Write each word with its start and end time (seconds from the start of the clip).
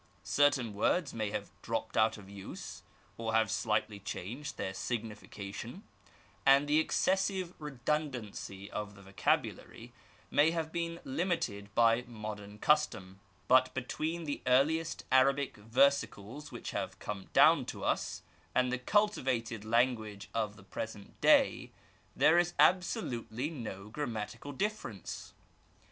Certain 0.23 0.73
words 0.73 1.13
may 1.13 1.29
have 1.29 1.51
dropped 1.61 1.95
out 1.95 2.17
of 2.17 2.27
use, 2.27 2.81
or 3.19 3.33
have 3.33 3.51
slightly 3.51 3.99
changed 3.99 4.57
their 4.57 4.73
signification, 4.73 5.83
and 6.43 6.67
the 6.67 6.79
excessive 6.79 7.53
redundancy 7.59 8.71
of 8.71 8.95
the 8.95 9.03
vocabulary 9.03 9.93
may 10.31 10.49
have 10.49 10.71
been 10.71 10.99
limited 11.03 11.69
by 11.75 12.01
modem 12.07 12.57
custom; 12.57 13.19
but 13.47 13.71
between 13.75 14.23
the 14.23 14.41
earliest 14.47 15.05
Arabic 15.11 15.55
versicles 15.57 16.51
which 16.51 16.71
have 16.71 16.97
come 16.97 17.29
down 17.31 17.63
to 17.63 17.83
us 17.83 18.23
and 18.55 18.71
the 18.71 18.79
cultivated 18.79 19.63
language 19.63 20.31
of 20.33 20.55
the 20.55 20.63
present 20.63 21.21
day, 21.21 21.69
there 22.15 22.39
is 22.39 22.55
absolutely 22.57 23.51
no 23.51 23.87
grammatical 23.89 24.51
difference. 24.51 25.35